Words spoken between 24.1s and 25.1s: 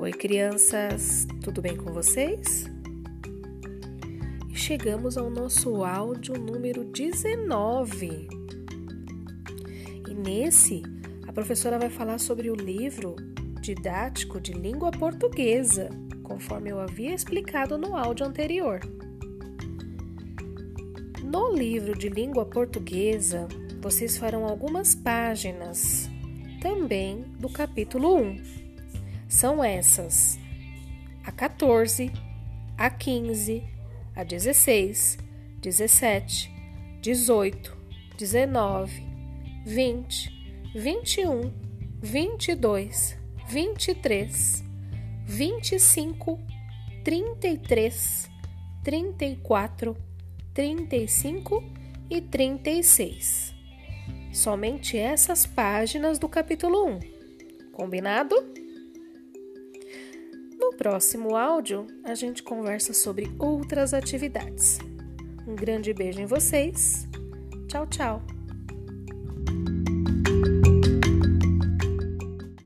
farão algumas